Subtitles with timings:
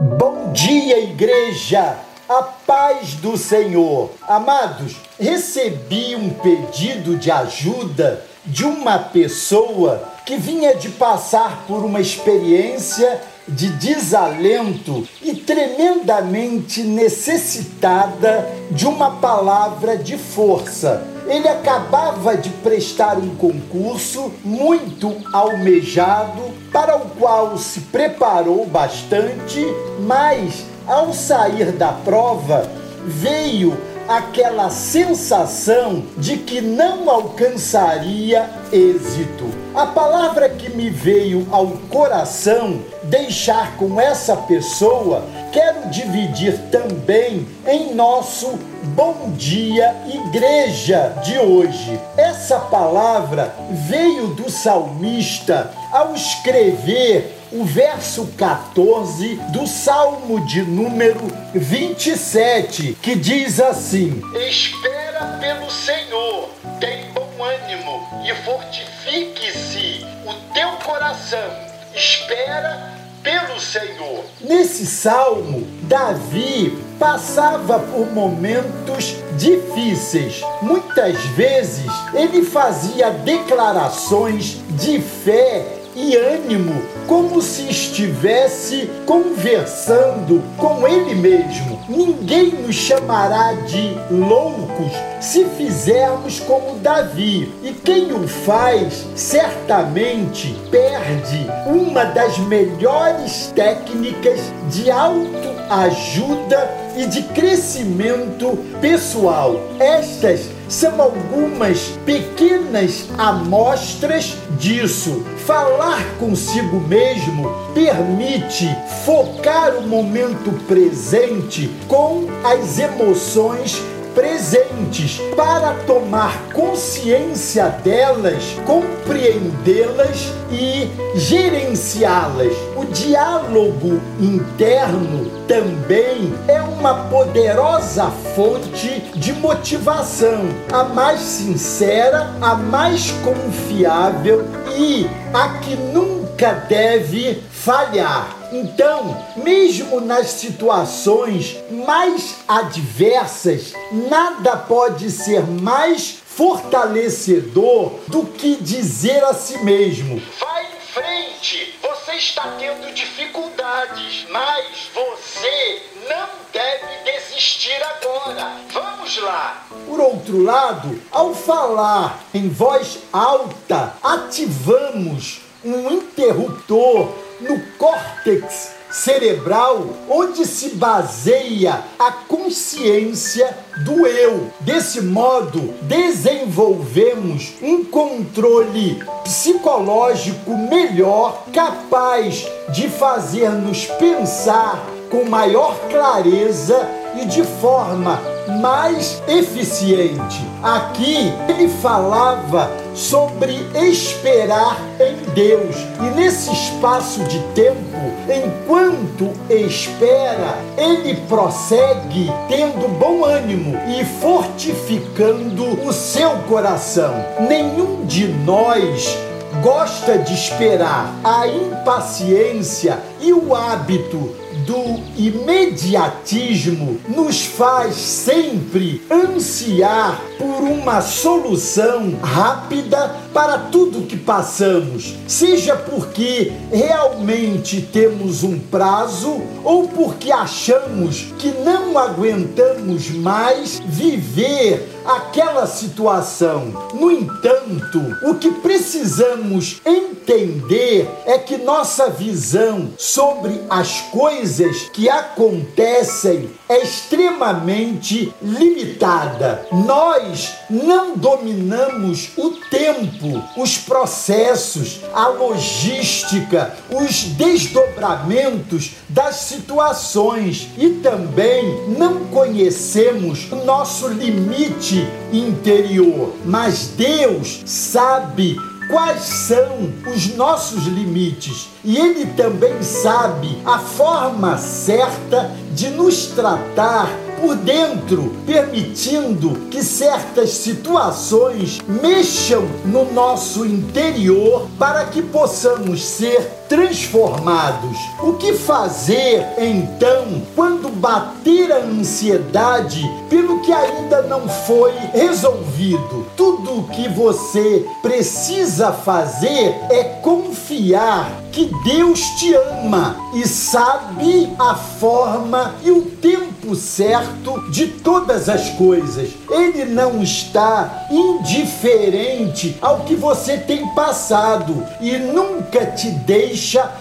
[0.00, 1.98] Bom dia, igreja!
[2.28, 4.12] A paz do Senhor.
[4.28, 12.00] Amados, recebi um pedido de ajuda de uma pessoa que vinha de passar por uma
[12.00, 21.06] experiência de desalento e tremendamente necessitada de uma palavra de força.
[21.26, 29.64] Ele acabava de prestar um concurso muito almejado, para o qual se preparou bastante,
[30.00, 32.70] mas ao sair da prova,
[33.04, 33.76] veio
[34.08, 39.44] aquela sensação de que não alcançaria êxito.
[39.74, 47.94] A palavra que me veio ao coração deixar com essa pessoa, quero dividir também em
[47.94, 48.58] nosso
[48.94, 51.98] Bom Dia Igreja de hoje.
[52.16, 61.20] Essa palavra veio do salmista ao escrever o verso 14 do Salmo de número
[61.54, 71.77] 27, que diz assim: Espera pelo Senhor, tem bom ânimo e fortifique-se o teu coração.
[71.98, 72.92] Espera
[73.24, 74.24] pelo Senhor.
[74.40, 80.40] Nesse salmo, Davi passava por momentos difíceis.
[80.62, 91.16] Muitas vezes ele fazia declarações de fé e ânimo, como se estivesse conversando com ele
[91.16, 91.80] mesmo.
[91.88, 97.52] Ninguém nos chamará de loucos se fizermos como Davi.
[97.64, 108.56] E quem o faz certamente perde uma das melhores técnicas de autoajuda e de crescimento
[108.80, 109.60] pessoal.
[109.80, 115.24] Estas são algumas pequenas amostras disso.
[115.46, 118.68] Falar consigo mesmo permite
[119.04, 123.82] focar o momento presente com as emoções
[124.18, 132.52] presentes para tomar consciência delas, compreendê-las e gerenciá-las.
[132.74, 143.12] O diálogo interno também é uma poderosa fonte de motivação, a mais sincera, a mais
[143.22, 144.44] confiável
[144.76, 148.36] e a que nunca deve falhar.
[148.52, 153.72] Então, mesmo nas situações mais adversas,
[154.08, 162.12] nada pode ser mais fortalecedor do que dizer a si mesmo: Vai em frente, você
[162.12, 168.52] está tendo dificuldades, mas você não deve desistir agora.
[168.72, 169.66] Vamos lá.
[169.86, 177.08] Por outro lado, ao falar em voz alta, ativamos um interruptor
[177.40, 184.50] no córtex cerebral onde se baseia a consciência do eu.
[184.60, 196.78] Desse modo, desenvolvemos um controle psicológico melhor, capaz de fazer-nos pensar com maior clareza
[197.20, 198.20] e de forma
[198.60, 200.40] mais eficiente.
[200.62, 211.14] Aqui ele falava sobre esperar em Deus e nesse espaço de tempo, enquanto espera, ele
[211.28, 217.14] prossegue tendo bom ânimo e fortificando o seu coração.
[217.48, 219.16] Nenhum de nós
[219.62, 221.14] gosta de esperar.
[221.22, 224.34] A impaciência e o hábito
[224.66, 235.76] do imediatismo nos faz sempre ansiar por uma solução rápida para tudo que passamos, seja
[235.76, 246.90] porque realmente temos um prazo ou porque achamos que não aguentamos mais viver aquela situação.
[246.94, 256.50] No entanto, o que precisamos entender é que nossa visão sobre as coisas que acontecem
[256.68, 259.66] é extremamente limitada.
[259.72, 271.88] Nós não dominamos o tempo, os processos, a logística, os desdobramentos das situações e também
[271.96, 276.34] não conhecemos o nosso limite interior.
[276.44, 278.58] Mas Deus sabe
[278.88, 281.68] quais são os nossos limites.
[281.84, 287.08] E Ele também sabe a forma certa de nos tratar
[287.40, 297.98] por dentro, permitindo que certas situações mexam no nosso interior para que possamos ser transformados.
[298.20, 306.26] O que fazer então quando bater a ansiedade pelo que ainda não foi resolvido?
[306.36, 314.74] Tudo o que você precisa fazer é confiar que Deus te ama e sabe a
[314.74, 319.30] forma e o tempo certo de todas as coisas.
[319.50, 326.57] Ele não está indiferente ao que você tem passado e nunca te deixa